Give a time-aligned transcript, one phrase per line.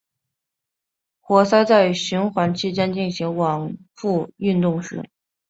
[1.19, 5.07] 活塞在循环期间进行往复运动时。